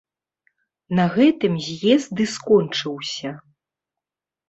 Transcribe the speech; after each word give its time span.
На 0.99 1.05
гэтым 1.17 1.53
з'езд 1.67 2.25
і 2.27 2.29
скончыўся. 2.35 3.29